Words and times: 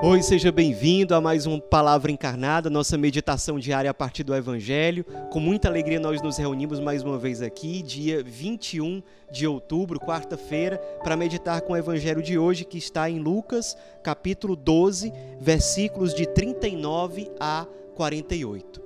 Oi, 0.00 0.22
seja 0.22 0.52
bem-vindo 0.52 1.12
a 1.12 1.20
mais 1.20 1.44
uma 1.44 1.60
Palavra 1.60 2.12
Encarnada, 2.12 2.70
nossa 2.70 2.96
meditação 2.96 3.58
diária 3.58 3.90
a 3.90 3.94
partir 3.94 4.22
do 4.22 4.32
Evangelho. 4.32 5.04
Com 5.28 5.40
muita 5.40 5.66
alegria 5.66 5.98
nós 5.98 6.22
nos 6.22 6.36
reunimos 6.36 6.78
mais 6.78 7.02
uma 7.02 7.18
vez 7.18 7.42
aqui, 7.42 7.82
dia 7.82 8.22
21 8.22 9.02
de 9.32 9.44
outubro, 9.44 9.98
quarta-feira, 9.98 10.78
para 11.02 11.16
meditar 11.16 11.62
com 11.62 11.72
o 11.72 11.76
Evangelho 11.76 12.22
de 12.22 12.38
hoje, 12.38 12.64
que 12.64 12.78
está 12.78 13.10
em 13.10 13.18
Lucas, 13.18 13.76
capítulo 14.00 14.54
12, 14.54 15.12
versículos 15.40 16.14
de 16.14 16.26
39 16.26 17.28
a 17.40 17.66
48. 17.96 18.80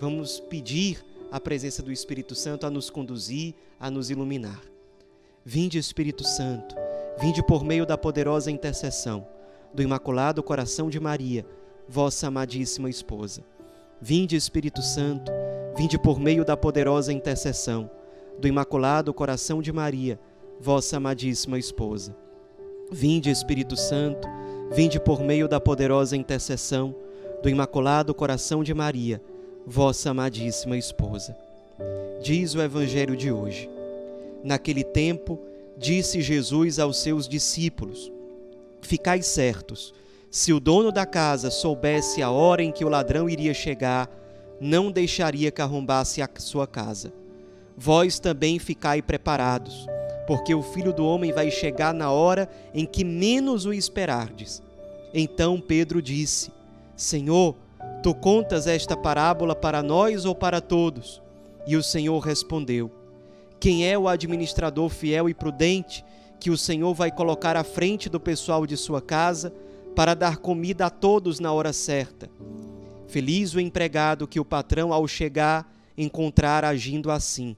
Vamos 0.00 0.40
pedir 0.40 1.04
a 1.30 1.38
presença 1.38 1.82
do 1.82 1.92
Espírito 1.92 2.34
Santo 2.34 2.64
a 2.64 2.70
nos 2.70 2.88
conduzir, 2.88 3.52
a 3.78 3.90
nos 3.90 4.08
iluminar. 4.08 4.62
Vinde, 5.44 5.76
Espírito 5.76 6.24
Santo, 6.24 6.74
vinde 7.20 7.42
por 7.42 7.62
meio 7.62 7.84
da 7.84 7.98
poderosa 7.98 8.50
intercessão 8.50 9.33
do 9.74 9.82
Imaculado 9.82 10.42
Coração 10.42 10.88
de 10.88 11.00
Maria, 11.00 11.44
vossa 11.88 12.28
amadíssima 12.28 12.88
esposa. 12.88 13.42
Vinde, 14.00 14.36
Espírito 14.36 14.80
Santo, 14.80 15.32
vinde 15.76 15.98
por 15.98 16.20
meio 16.20 16.44
da 16.44 16.56
poderosa 16.56 17.12
intercessão 17.12 17.90
do 18.38 18.46
Imaculado 18.46 19.12
Coração 19.12 19.60
de 19.60 19.72
Maria, 19.72 20.18
vossa 20.60 20.96
amadíssima 20.96 21.58
esposa. 21.58 22.16
Vinde, 22.90 23.30
Espírito 23.30 23.76
Santo, 23.76 24.28
vinde 24.70 25.00
por 25.00 25.20
meio 25.20 25.48
da 25.48 25.60
poderosa 25.60 26.16
intercessão 26.16 26.94
do 27.42 27.48
Imaculado 27.48 28.14
Coração 28.14 28.62
de 28.62 28.72
Maria, 28.72 29.20
vossa 29.66 30.10
amadíssima 30.10 30.76
esposa. 30.76 31.36
Diz 32.22 32.54
o 32.54 32.62
Evangelho 32.62 33.16
de 33.16 33.32
hoje. 33.32 33.68
Naquele 34.42 34.84
tempo, 34.84 35.38
disse 35.76 36.20
Jesus 36.20 36.78
aos 36.78 36.98
seus 36.98 37.28
discípulos: 37.28 38.12
Ficai 38.84 39.22
certos, 39.22 39.94
se 40.30 40.52
o 40.52 40.60
dono 40.60 40.92
da 40.92 41.06
casa 41.06 41.50
soubesse 41.50 42.22
a 42.22 42.30
hora 42.30 42.62
em 42.62 42.70
que 42.70 42.84
o 42.84 42.88
ladrão 42.88 43.30
iria 43.30 43.54
chegar, 43.54 44.10
não 44.60 44.90
deixaria 44.92 45.50
que 45.50 45.62
arrombasse 45.62 46.20
a 46.20 46.28
sua 46.36 46.66
casa. 46.66 47.10
Vós 47.74 48.18
também 48.18 48.58
ficai 48.58 49.00
preparados, 49.00 49.86
porque 50.26 50.54
o 50.54 50.62
filho 50.62 50.92
do 50.92 51.04
homem 51.06 51.32
vai 51.32 51.50
chegar 51.50 51.94
na 51.94 52.10
hora 52.10 52.46
em 52.74 52.84
que 52.84 53.04
menos 53.04 53.64
o 53.64 53.72
esperardes. 53.72 54.62
Então 55.14 55.58
Pedro 55.58 56.02
disse: 56.02 56.52
Senhor, 56.94 57.56
tu 58.02 58.14
contas 58.14 58.66
esta 58.66 58.94
parábola 58.94 59.56
para 59.56 59.82
nós 59.82 60.26
ou 60.26 60.34
para 60.34 60.60
todos? 60.60 61.22
E 61.66 61.74
o 61.74 61.82
Senhor 61.82 62.18
respondeu: 62.18 62.90
Quem 63.58 63.88
é 63.88 63.98
o 63.98 64.08
administrador 64.08 64.90
fiel 64.90 65.26
e 65.26 65.32
prudente? 65.32 66.04
Que 66.40 66.50
o 66.50 66.58
Senhor 66.58 66.94
vai 66.94 67.10
colocar 67.10 67.56
à 67.56 67.64
frente 67.64 68.08
do 68.08 68.20
pessoal 68.20 68.66
de 68.66 68.76
sua 68.76 69.00
casa 69.00 69.52
para 69.94 70.14
dar 70.14 70.38
comida 70.38 70.86
a 70.86 70.90
todos 70.90 71.40
na 71.40 71.52
hora 71.52 71.72
certa. 71.72 72.30
Feliz 73.06 73.54
o 73.54 73.60
empregado 73.60 74.26
que 74.26 74.40
o 74.40 74.44
patrão, 74.44 74.92
ao 74.92 75.06
chegar, 75.06 75.70
encontrar 75.96 76.64
agindo 76.64 77.10
assim. 77.10 77.56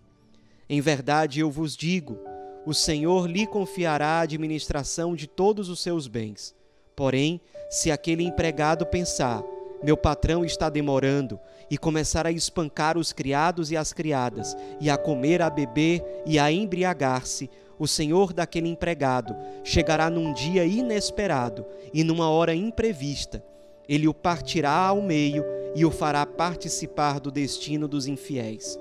Em 0.69 0.81
verdade, 0.81 1.41
eu 1.41 1.51
vos 1.51 1.77
digo: 1.77 2.19
o 2.67 2.75
Senhor 2.75 3.27
lhe 3.27 3.47
confiará 3.47 4.19
a 4.19 4.21
administração 4.21 5.15
de 5.15 5.27
todos 5.27 5.69
os 5.69 5.81
seus 5.81 6.07
bens. 6.07 6.55
Porém, 6.95 7.41
se 7.71 7.91
aquele 7.91 8.25
empregado 8.25 8.85
pensar, 8.85 9.43
meu 9.83 9.97
patrão 9.97 10.45
está 10.45 10.69
demorando, 10.69 11.39
e 11.70 11.77
começar 11.77 12.27
a 12.27 12.33
espancar 12.33 12.97
os 12.97 13.13
criados 13.13 13.70
e 13.70 13.77
as 13.77 13.92
criadas, 13.92 14.57
e 14.81 14.89
a 14.89 14.97
comer, 14.97 15.42
a 15.42 15.51
beber 15.51 16.05
e 16.25 16.39
a 16.39 16.51
embriagar-se, 16.51 17.51
o 17.79 17.87
senhor 17.87 18.33
daquele 18.33 18.69
empregado 18.69 19.37
chegará 19.63 20.09
num 20.09 20.33
dia 20.33 20.64
inesperado 20.64 21.64
e 21.92 22.03
numa 22.03 22.29
hora 22.31 22.55
imprevista. 22.55 23.45
Ele 23.89 24.09
o 24.09 24.14
partirá 24.14 24.73
ao 24.73 25.01
meio 25.01 25.45
e 25.75 25.85
o 25.85 25.91
fará 25.91 26.25
participar 26.27 27.20
do 27.20 27.31
destino 27.31 27.86
dos 27.86 28.07
infiéis. 28.07 28.79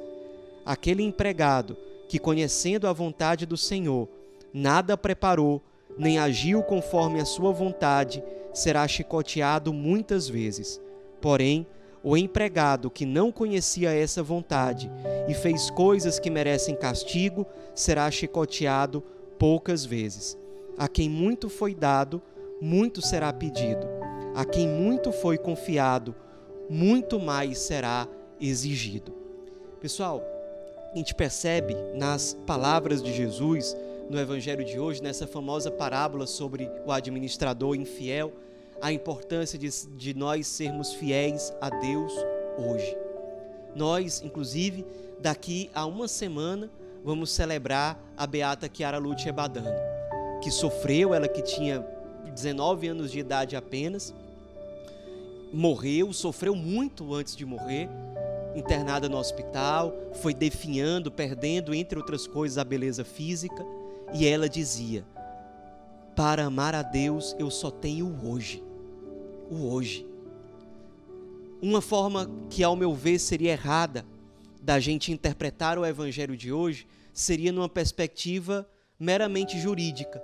Aquele 0.66 1.03
empregado 1.03 1.78
que, 2.07 2.17
conhecendo 2.17 2.88
a 2.88 2.94
vontade 2.94 3.45
do 3.45 3.57
Senhor, 3.57 4.07
nada 4.53 4.97
preparou, 4.97 5.61
nem 5.97 6.17
agiu 6.17 6.63
conforme 6.63 7.19
a 7.19 7.25
sua 7.25 7.51
vontade, 7.51 8.23
será 8.53 8.88
chicoteado 8.88 9.72
muitas 9.72 10.28
vezes. 10.28 10.81
Porém, 11.22 11.67
o 12.05 12.16
empregado 12.16 12.91
que 12.91 13.03
não 13.03 13.31
conhecia 13.31 13.91
essa 13.91 14.21
vontade 14.21 14.91
e 15.27 15.33
fez 15.33 15.71
coisas 15.71 16.19
que 16.19 16.29
merecem 16.29 16.75
castigo 16.75 17.47
será 17.73 18.09
chicoteado 18.11 19.03
poucas 19.39 19.83
vezes. 19.83 20.38
A 20.77 20.88
quem 20.88 21.09
muito 21.09 21.49
foi 21.49 21.73
dado, 21.73 22.21
muito 22.61 23.01
será 23.01 23.33
pedido. 23.33 23.88
A 24.35 24.45
quem 24.45 24.67
muito 24.67 25.11
foi 25.11 25.35
confiado, 25.35 26.13
muito 26.69 27.19
mais 27.19 27.57
será 27.57 28.07
exigido. 28.39 29.11
Pessoal, 29.81 30.22
a 30.93 30.95
gente 30.95 31.16
percebe 31.16 31.75
nas 31.95 32.37
palavras 32.45 33.01
de 33.01 33.11
Jesus 33.11 33.75
no 34.11 34.19
Evangelho 34.19 34.63
de 34.63 34.77
hoje, 34.77 35.01
nessa 35.01 35.25
famosa 35.25 35.72
parábola 35.72 36.27
sobre 36.27 36.69
o 36.85 36.91
administrador 36.91 37.75
infiel 37.75 38.31
a 38.81 38.91
importância 38.91 39.57
de, 39.57 39.69
de 39.95 40.13
nós 40.13 40.47
sermos 40.47 40.93
fiéis 40.93 41.53
a 41.61 41.69
Deus 41.69 42.13
hoje. 42.57 42.95
Nós, 43.75 44.21
inclusive, 44.23 44.85
daqui 45.19 45.69
a 45.73 45.85
uma 45.85 46.07
semana, 46.07 46.69
vamos 47.03 47.31
celebrar 47.31 47.99
a 48.15 48.25
beata 48.25 48.69
Chiara 48.71 48.97
Lúcia 48.97 49.33
Badano, 49.33 49.69
que 50.41 50.51
sofreu, 50.51 51.13
ela 51.13 51.27
que 51.27 51.41
tinha 51.41 51.85
19 52.33 52.87
anos 52.87 53.11
de 53.11 53.19
idade 53.19 53.55
apenas, 53.55 54.13
morreu, 55.51 56.11
sofreu 56.13 56.55
muito 56.55 57.13
antes 57.13 57.35
de 57.35 57.45
morrer, 57.45 57.89
internada 58.55 59.09
no 59.09 59.17
hospital, 59.17 59.93
foi 60.13 60.33
definhando, 60.33 61.11
perdendo, 61.11 61.73
entre 61.73 61.97
outras 61.99 62.25
coisas, 62.27 62.57
a 62.57 62.63
beleza 62.63 63.03
física, 63.03 63.65
e 64.13 64.25
ela 64.25 64.47
dizia: 64.47 65.05
Para 66.15 66.45
amar 66.45 66.73
a 66.73 66.81
Deus, 66.81 67.35
eu 67.37 67.51
só 67.51 67.69
tenho 67.69 68.17
hoje 68.23 68.64
o 69.50 69.69
hoje. 69.69 70.06
Uma 71.61 71.81
forma 71.81 72.29
que, 72.50 72.63
ao 72.63 72.75
meu 72.75 72.94
ver, 72.94 73.19
seria 73.19 73.51
errada 73.51 74.06
da 74.61 74.79
gente 74.79 75.11
interpretar 75.11 75.78
o 75.78 75.85
evangelho 75.85 76.35
de 76.35 76.51
hoje 76.51 76.88
seria 77.13 77.51
numa 77.51 77.69
perspectiva 77.69 78.67
meramente 79.00 79.59
jurídica, 79.59 80.22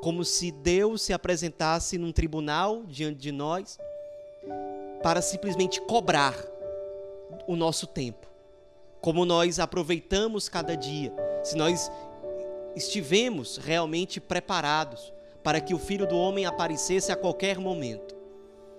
como 0.00 0.24
se 0.24 0.50
Deus 0.50 1.02
se 1.02 1.12
apresentasse 1.12 1.98
num 1.98 2.12
tribunal 2.12 2.84
diante 2.86 3.18
de 3.20 3.32
nós 3.32 3.78
para 5.02 5.20
simplesmente 5.20 5.80
cobrar 5.82 6.34
o 7.46 7.56
nosso 7.56 7.86
tempo, 7.86 8.26
como 9.00 9.24
nós 9.24 9.58
aproveitamos 9.58 10.48
cada 10.48 10.74
dia, 10.74 11.12
se 11.42 11.56
nós 11.56 11.90
estivemos 12.74 13.58
realmente 13.58 14.20
preparados 14.20 15.12
para 15.42 15.60
que 15.60 15.74
o 15.74 15.78
Filho 15.78 16.06
do 16.06 16.16
Homem 16.16 16.46
aparecesse 16.46 17.12
a 17.12 17.16
qualquer 17.16 17.58
momento. 17.58 18.13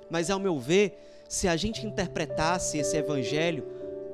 Mas, 0.09 0.29
ao 0.29 0.39
meu 0.39 0.59
ver, 0.59 1.23
se 1.27 1.47
a 1.47 1.55
gente 1.55 1.85
interpretasse 1.85 2.77
esse 2.77 2.95
evangelho 2.97 3.66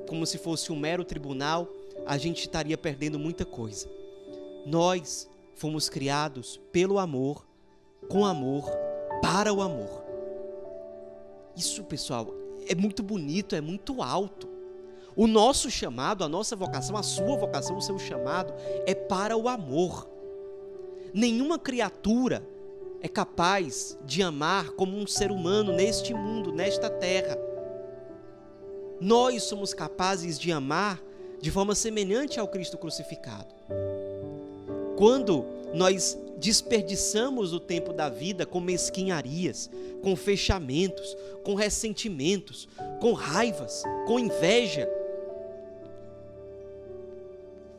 como 0.07 0.25
se 0.25 0.37
fosse 0.37 0.71
um 0.71 0.75
mero 0.75 1.03
tribunal, 1.03 1.67
a 2.05 2.17
gente 2.17 2.41
estaria 2.41 2.77
perdendo 2.77 3.19
muita 3.19 3.45
coisa. 3.45 3.89
Nós 4.65 5.29
fomos 5.55 5.89
criados 5.89 6.59
pelo 6.71 6.99
amor, 6.99 7.45
com 8.09 8.25
amor, 8.25 8.69
para 9.21 9.53
o 9.53 9.61
amor. 9.61 10.03
Isso, 11.55 11.83
pessoal, 11.83 12.33
é 12.67 12.75
muito 12.75 13.03
bonito, 13.03 13.55
é 13.55 13.61
muito 13.61 14.01
alto. 14.01 14.49
O 15.15 15.27
nosso 15.27 15.69
chamado, 15.69 16.23
a 16.23 16.29
nossa 16.29 16.55
vocação, 16.55 16.95
a 16.95 17.03
sua 17.03 17.35
vocação, 17.35 17.77
o 17.77 17.81
seu 17.81 17.99
chamado 17.99 18.53
é 18.85 18.95
para 18.95 19.35
o 19.35 19.47
amor. 19.49 20.09
Nenhuma 21.13 21.59
criatura 21.59 22.47
é 23.01 23.07
capaz 23.07 23.97
de 24.05 24.21
amar 24.21 24.71
como 24.71 24.97
um 24.97 25.07
ser 25.07 25.31
humano 25.31 25.73
neste 25.73 26.13
mundo, 26.13 26.51
nesta 26.51 26.89
terra. 26.89 27.37
Nós 28.99 29.43
somos 29.43 29.73
capazes 29.73 30.37
de 30.37 30.51
amar 30.51 31.01
de 31.41 31.49
forma 31.49 31.73
semelhante 31.73 32.39
ao 32.39 32.47
Cristo 32.47 32.77
crucificado. 32.77 33.53
Quando 34.95 35.43
nós 35.73 36.15
desperdiçamos 36.37 37.53
o 37.53 37.59
tempo 37.59 37.93
da 37.93 38.09
vida 38.09 38.45
com 38.45 38.59
mesquinharias, 38.59 39.69
com 40.01 40.15
fechamentos, 40.15 41.15
com 41.43 41.55
ressentimentos, 41.55 42.67
com 42.99 43.13
raivas, 43.13 43.83
com 44.05 44.19
inveja. 44.19 44.87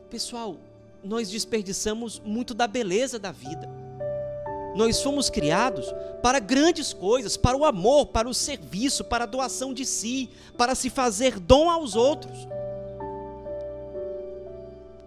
Pessoal, 0.09 0.57
nós 1.03 1.29
desperdiçamos 1.29 2.19
muito 2.19 2.53
da 2.53 2.67
beleza 2.67 3.19
da 3.19 3.31
vida. 3.31 3.82
Nós 4.75 5.01
fomos 5.01 5.29
criados 5.29 5.85
para 6.21 6.39
grandes 6.39 6.93
coisas, 6.93 7.37
para 7.37 7.57
o 7.57 7.65
amor, 7.65 8.07
para 8.07 8.27
o 8.27 8.33
serviço, 8.33 9.03
para 9.03 9.25
a 9.25 9.27
doação 9.27 9.73
de 9.73 9.85
si, 9.85 10.29
para 10.57 10.73
se 10.73 10.89
fazer 10.89 11.39
dom 11.39 11.69
aos 11.69 11.95
outros. 11.95 12.47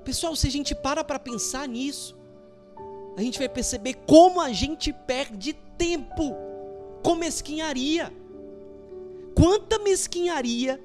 Pessoal, 0.04 0.36
se 0.36 0.46
a 0.46 0.50
gente 0.50 0.74
para 0.74 1.02
para 1.02 1.18
pensar 1.18 1.66
nisso, 1.66 2.16
a 3.16 3.22
gente 3.22 3.38
vai 3.38 3.48
perceber 3.48 3.94
como 4.06 4.40
a 4.40 4.52
gente 4.52 4.92
perde 4.92 5.54
tempo 5.76 6.36
com 7.02 7.14
mesquinharia. 7.14 8.12
Quanta 9.34 9.78
mesquinharia 9.78 10.80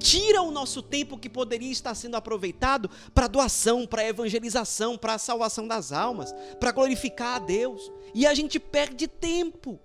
tira 0.00 0.40
o 0.42 0.50
nosso 0.50 0.82
tempo 0.82 1.18
que 1.18 1.28
poderia 1.28 1.70
estar 1.70 1.94
sendo 1.94 2.16
aproveitado 2.16 2.90
para 3.14 3.28
doação, 3.28 3.86
para 3.86 4.06
evangelização, 4.06 4.96
para 4.96 5.14
a 5.14 5.18
salvação 5.18 5.68
das 5.68 5.92
almas, 5.92 6.34
para 6.58 6.72
glorificar 6.72 7.36
a 7.36 7.38
Deus. 7.38 7.92
E 8.14 8.26
a 8.26 8.34
gente 8.34 8.58
perde 8.58 9.06
tempo. 9.06 9.78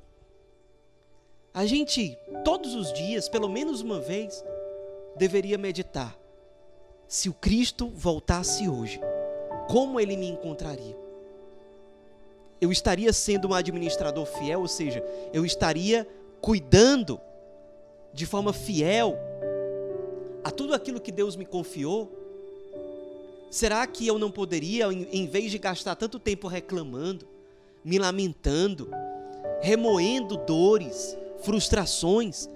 A 1.53 1.65
gente, 1.65 2.17
todos 2.43 2.73
os 2.73 2.91
dias, 2.93 3.29
pelo 3.29 3.49
menos 3.49 3.81
uma 3.81 3.99
vez, 3.99 4.43
deveria 5.15 5.57
meditar. 5.57 6.17
Se 7.07 7.29
o 7.29 7.33
Cristo 7.33 7.89
voltasse 7.89 8.67
hoje, 8.67 8.99
como 9.69 9.99
ele 9.99 10.17
me 10.17 10.27
encontraria? 10.27 10.97
Eu 12.59 12.71
estaria 12.71 13.11
sendo 13.13 13.49
um 13.49 13.53
administrador 13.53 14.25
fiel, 14.25 14.61
ou 14.61 14.67
seja, 14.67 15.03
eu 15.31 15.45
estaria 15.45 16.07
cuidando 16.41 17.19
de 18.13 18.25
forma 18.25 18.53
fiel 18.53 19.17
a 20.45 20.51
tudo 20.51 20.75
aquilo 20.75 21.01
que 21.01 21.11
Deus 21.11 21.35
me 21.35 21.43
confiou? 21.43 22.07
Será 23.49 23.87
que 23.87 24.05
eu 24.05 24.19
não 24.19 24.29
poderia, 24.29 24.85
em 24.93 25.25
vez 25.25 25.49
de 25.49 25.57
gastar 25.57 25.95
tanto 25.95 26.19
tempo 26.19 26.47
reclamando, 26.47 27.27
me 27.83 27.97
lamentando, 27.97 28.91
remoendo 29.59 30.37
dores, 30.37 31.17
frustrações, 31.41 32.47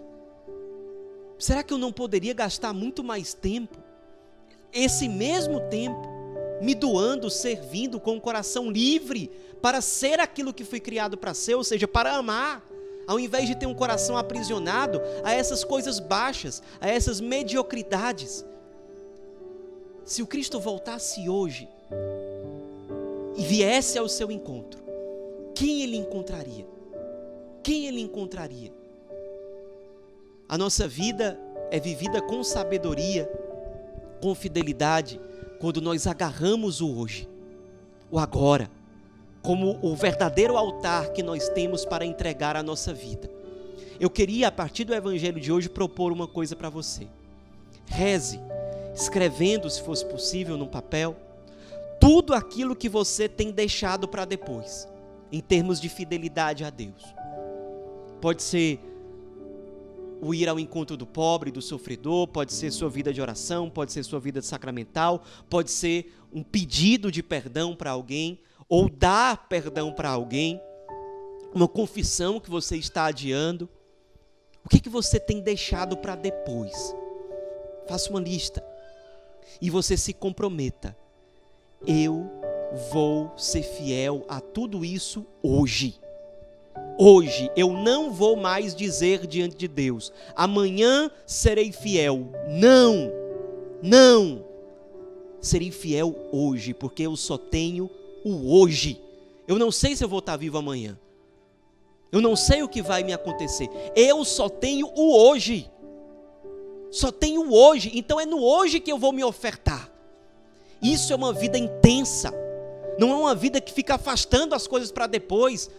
será 1.40 1.64
que 1.64 1.74
eu 1.74 1.80
não 1.80 1.92
poderia 1.92 2.32
gastar 2.32 2.74
muito 2.74 3.04
mais 3.04 3.34
tempo, 3.34 3.80
esse 4.72 5.10
mesmo 5.10 5.60
tempo, 5.62 6.08
me 6.62 6.76
doando, 6.76 7.28
servindo 7.28 8.00
com 8.00 8.18
o 8.18 8.22
coração 8.22 8.70
livre 8.70 9.32
para 9.64 9.82
ser 9.82 10.20
aquilo 10.20 10.54
que 10.54 10.64
fui 10.64 10.80
criado 10.80 11.18
para 11.18 11.34
ser, 11.34 11.56
ou 11.56 11.64
seja, 11.64 11.88
para 11.88 12.14
amar? 12.14 12.69
Ao 13.10 13.20
invés 13.20 13.48
de 13.48 13.56
ter 13.56 13.66
um 13.66 13.74
coração 13.74 14.16
aprisionado 14.16 15.02
a 15.24 15.34
essas 15.34 15.64
coisas 15.64 16.00
baixas, 16.00 16.62
a 16.80 16.88
essas 16.88 17.20
mediocridades. 17.20 18.46
Se 20.06 20.22
o 20.22 20.28
Cristo 20.28 20.60
voltasse 20.60 21.28
hoje 21.28 21.68
e 23.36 23.42
viesse 23.42 23.98
ao 23.98 24.08
seu 24.08 24.30
encontro, 24.30 24.84
quem 25.56 25.82
ele 25.82 25.98
encontraria? 25.98 26.68
Quem 27.64 27.88
ele 27.88 28.00
encontraria? 28.00 28.72
A 30.48 30.56
nossa 30.56 30.88
vida 30.88 31.40
é 31.72 31.80
vivida 31.80 32.22
com 32.22 32.44
sabedoria, 32.44 33.28
com 34.22 34.36
fidelidade, 34.36 35.20
quando 35.60 35.82
nós 35.82 36.06
agarramos 36.06 36.80
o 36.80 36.96
hoje, 36.96 37.28
o 38.12 38.20
agora 38.20 38.70
como 39.42 39.80
o 39.82 39.96
verdadeiro 39.96 40.58
altar 40.58 41.12
que 41.12 41.24
nós 41.24 41.50
temos 41.50 41.86
para 41.86 42.06
entregar 42.06 42.56
a 42.56 42.64
nossa 42.64 42.94
vida. 42.94 43.30
Eu 44.00 44.10
queria, 44.10 44.48
a 44.48 44.52
partir 44.52 44.86
do 44.86 44.94
evangelho 44.94 45.40
de 45.40 45.52
hoje, 45.52 45.70
propor 45.70 46.12
uma 46.12 46.28
coisa 46.28 46.56
para 46.56 46.70
você. 46.70 47.08
Reze, 47.86 48.40
escrevendo, 48.96 49.70
se 49.70 49.82
fosse 49.82 50.06
possível, 50.06 50.58
no 50.58 50.68
papel, 50.68 51.16
tudo 52.00 52.34
aquilo 52.34 52.76
que 52.76 52.88
você 52.88 53.28
tem 53.28 53.52
deixado 53.52 54.08
para 54.08 54.24
depois, 54.24 54.88
em 55.32 55.42
termos 55.42 55.82
de 55.82 55.90
fidelidade 55.90 56.64
a 56.64 56.70
Deus. 56.70 57.04
Pode 58.22 58.42
ser 58.42 58.80
o 60.22 60.34
ir 60.34 60.48
ao 60.50 60.60
encontro 60.60 60.98
do 60.98 61.06
pobre, 61.06 61.52
do 61.52 61.62
sofredor, 61.62 62.28
pode 62.28 62.54
ser 62.54 62.72
sua 62.72 62.90
vida 62.90 63.14
de 63.14 63.22
oração, 63.22 63.70
pode 63.70 63.92
ser 63.92 64.04
sua 64.04 64.20
vida 64.20 64.42
sacramental, 64.42 65.24
pode 65.50 65.72
ser 65.72 66.14
um 66.32 66.44
pedido 66.44 67.12
de 67.12 67.24
perdão 67.24 67.76
para 67.76 67.92
alguém, 67.92 68.40
ou 68.70 68.88
dar 68.88 69.50
perdão 69.50 69.92
para 69.92 70.12
alguém, 70.12 70.62
uma 71.54 71.68
confissão 71.68 72.40
que 72.40 72.50
você 72.50 72.78
está 72.78 73.08
adiando. 73.08 73.68
O 74.64 74.70
que, 74.70 74.80
que 74.80 74.90
você 74.90 75.20
tem 75.20 75.42
deixado 75.42 75.98
para 75.98 76.16
depois? 76.16 76.96
Faça 77.88 78.12
uma 78.12 78.20
lista 78.20 78.64
e 79.60 79.70
você 79.70 79.98
se 79.98 80.14
comprometa. 80.14 80.96
Eu 81.88 82.30
vou 82.92 83.36
ser 83.36 83.64
fiel 83.64 84.24
a 84.30 84.40
tudo 84.40 84.86
isso 84.86 85.26
hoje. 85.42 86.00
Hoje 87.00 87.50
eu 87.56 87.72
não 87.72 88.12
vou 88.12 88.36
mais 88.36 88.76
dizer 88.76 89.26
diante 89.26 89.56
de 89.56 89.68
Deus, 89.68 90.12
amanhã 90.36 91.10
serei 91.26 91.72
fiel. 91.72 92.30
Não, 92.48 93.12
não. 93.82 94.46
Serei 95.40 95.72
fiel 95.72 96.14
hoje, 96.32 96.74
porque 96.74 97.04
eu 97.04 97.16
só 97.16 97.38
tenho 97.38 97.90
o 98.24 98.54
hoje. 98.54 99.02
Eu 99.48 99.58
não 99.58 99.72
sei 99.72 99.96
se 99.96 100.04
eu 100.04 100.10
vou 100.10 100.20
estar 100.20 100.38
vivo 100.38 100.58
amanhã. 100.58 100.98
Eu 102.12 102.22
não 102.22 102.36
sei 102.36 102.64
o 102.64 102.70
que 102.70 102.82
vai 102.82 103.04
me 103.04 103.14
acontecer. 103.14 103.70
Eu 103.96 104.26
só 104.26 104.50
tenho 104.50 104.92
o 104.96 105.16
hoje. 105.16 105.70
Só 106.92 107.12
tenho 107.12 107.44
o 107.44 107.54
hoje. 107.54 107.92
Então 107.94 108.20
é 108.20 108.26
no 108.26 108.42
hoje 108.42 108.80
que 108.80 108.92
eu 108.92 108.98
vou 108.98 109.12
me 109.12 109.24
ofertar. 109.24 109.92
Isso 110.82 111.14
é 111.14 111.16
uma 111.16 111.34
vida 111.34 111.58
intensa. 111.58 112.34
Não 112.98 113.12
é 113.12 113.16
uma 113.16 113.36
vida 113.36 113.62
que 113.62 113.72
fica 113.72 113.96
afastando 113.96 114.56
as 114.56 114.68
coisas 114.68 114.92
para 114.92 115.08
depois. 115.08 115.70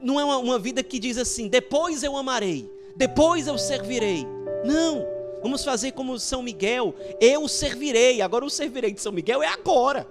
Não 0.00 0.18
é 0.18 0.24
uma, 0.24 0.38
uma 0.38 0.58
vida 0.58 0.82
que 0.82 0.98
diz 0.98 1.18
assim: 1.18 1.48
depois 1.48 2.02
eu 2.02 2.16
amarei, 2.16 2.70
depois 2.96 3.46
eu 3.46 3.58
servirei. 3.58 4.26
Não. 4.64 5.06
Vamos 5.42 5.64
fazer 5.64 5.92
como 5.92 6.18
São 6.18 6.42
Miguel: 6.42 6.94
eu 7.20 7.46
servirei. 7.48 8.22
Agora 8.22 8.44
o 8.44 8.50
servirei 8.50 8.92
de 8.92 9.00
São 9.00 9.12
Miguel 9.12 9.42
é 9.42 9.48
agora. 9.48 10.06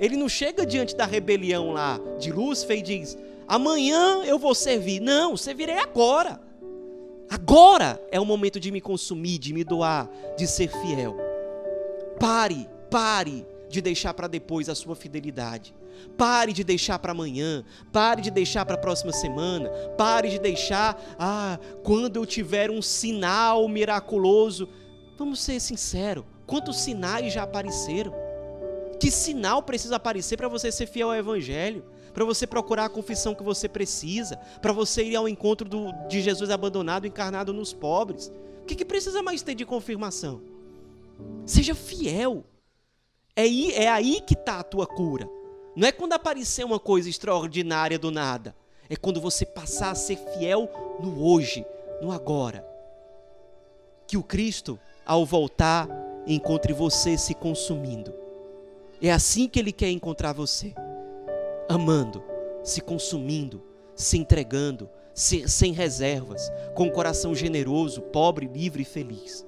Ele 0.00 0.16
não 0.16 0.28
chega 0.28 0.64
diante 0.64 0.96
da 0.96 1.04
rebelião 1.04 1.72
lá 1.72 2.00
de 2.18 2.32
Lúcifer 2.32 2.78
e 2.78 2.82
diz: 2.82 3.18
amanhã 3.46 4.24
eu 4.24 4.38
vou 4.38 4.54
servir. 4.54 4.98
Não, 4.98 5.36
servirei 5.36 5.78
agora. 5.78 6.40
Agora 7.28 8.02
é 8.10 8.18
o 8.18 8.24
momento 8.24 8.58
de 8.58 8.72
me 8.72 8.80
consumir, 8.80 9.38
de 9.38 9.52
me 9.52 9.62
doar, 9.62 10.08
de 10.36 10.48
ser 10.48 10.68
fiel. 10.68 11.16
Pare, 12.18 12.68
pare 12.90 13.46
de 13.68 13.80
deixar 13.80 14.14
para 14.14 14.26
depois 14.26 14.68
a 14.68 14.74
sua 14.74 14.96
fidelidade. 14.96 15.74
Pare 16.16 16.52
de 16.52 16.64
deixar 16.64 16.98
para 16.98 17.12
amanhã, 17.12 17.62
pare 17.92 18.22
de 18.22 18.30
deixar 18.30 18.64
para 18.64 18.74
a 18.74 18.78
próxima 18.78 19.12
semana, 19.12 19.68
pare 19.98 20.30
de 20.30 20.38
deixar, 20.38 21.00
ah, 21.18 21.58
quando 21.84 22.16
eu 22.16 22.24
tiver 22.24 22.70
um 22.70 22.80
sinal 22.80 23.68
miraculoso. 23.68 24.68
Vamos 25.18 25.40
ser 25.40 25.60
sinceros, 25.60 26.24
quantos 26.46 26.80
sinais 26.80 27.32
já 27.32 27.42
apareceram? 27.42 28.29
Que 29.00 29.10
sinal 29.10 29.62
precisa 29.62 29.96
aparecer 29.96 30.36
para 30.36 30.46
você 30.46 30.70
ser 30.70 30.86
fiel 30.86 31.08
ao 31.08 31.16
Evangelho? 31.16 31.82
Para 32.12 32.22
você 32.22 32.46
procurar 32.46 32.84
a 32.84 32.90
confissão 32.90 33.34
que 33.34 33.42
você 33.42 33.66
precisa? 33.66 34.36
Para 34.60 34.74
você 34.74 35.02
ir 35.02 35.16
ao 35.16 35.26
encontro 35.26 35.66
do, 35.66 35.90
de 36.06 36.20
Jesus 36.20 36.50
abandonado, 36.50 37.06
encarnado 37.06 37.50
nos 37.50 37.72
pobres? 37.72 38.30
O 38.60 38.66
que, 38.66 38.74
que 38.74 38.84
precisa 38.84 39.22
mais 39.22 39.40
ter 39.40 39.54
de 39.54 39.64
confirmação? 39.64 40.42
Seja 41.46 41.74
fiel. 41.74 42.44
É 43.34 43.46
é 43.72 43.88
aí 43.88 44.20
que 44.20 44.34
está 44.34 44.60
a 44.60 44.64
tua 44.64 44.86
cura. 44.86 45.26
Não 45.74 45.88
é 45.88 45.92
quando 45.92 46.12
aparecer 46.12 46.62
uma 46.62 46.78
coisa 46.78 47.08
extraordinária 47.08 47.98
do 47.98 48.10
nada. 48.10 48.54
É 48.86 48.96
quando 48.96 49.18
você 49.18 49.46
passar 49.46 49.92
a 49.92 49.94
ser 49.94 50.16
fiel 50.16 50.68
no 51.00 51.24
hoje, 51.24 51.64
no 52.02 52.12
agora. 52.12 52.66
Que 54.06 54.18
o 54.18 54.22
Cristo, 54.22 54.78
ao 55.06 55.24
voltar, 55.24 55.88
encontre 56.26 56.74
você 56.74 57.16
se 57.16 57.34
consumindo 57.34 58.19
é 59.08 59.12
assim 59.12 59.48
que 59.48 59.58
Ele 59.58 59.72
quer 59.72 59.90
encontrar 59.90 60.32
você: 60.32 60.74
amando, 61.68 62.22
se 62.62 62.80
consumindo, 62.80 63.62
se 63.94 64.18
entregando, 64.18 64.88
se, 65.14 65.48
sem 65.48 65.72
reservas, 65.72 66.50
com 66.74 66.84
um 66.84 66.90
coração 66.90 67.34
generoso, 67.34 68.02
pobre, 68.02 68.46
livre 68.46 68.82
e 68.82 68.86
feliz. 68.86 69.46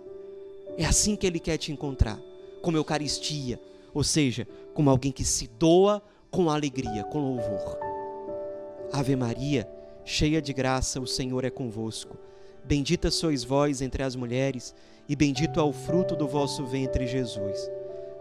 É 0.76 0.84
assim 0.84 1.16
que 1.16 1.26
Ele 1.26 1.38
quer 1.38 1.58
te 1.58 1.72
encontrar, 1.72 2.18
como 2.62 2.76
Eucaristia, 2.76 3.60
ou 3.92 4.02
seja, 4.02 4.46
como 4.72 4.88
alguém 4.88 5.12
que 5.12 5.24
se 5.24 5.46
doa 5.46 6.02
com 6.30 6.48
alegria, 6.48 7.04
com 7.04 7.20
louvor. 7.20 7.78
Ave 8.92 9.16
Maria, 9.16 9.68
cheia 10.04 10.40
de 10.40 10.52
graça, 10.52 11.00
o 11.00 11.06
Senhor 11.06 11.44
é 11.44 11.50
convosco. 11.50 12.16
Bendita 12.64 13.10
sois 13.10 13.44
vós 13.44 13.82
entre 13.82 14.02
as 14.02 14.16
mulheres, 14.16 14.74
e 15.08 15.16
bendito 15.16 15.58
é 15.58 15.62
o 15.62 15.72
fruto 15.72 16.14
do 16.14 16.26
vosso 16.26 16.64
ventre, 16.64 17.06
Jesus. 17.06 17.70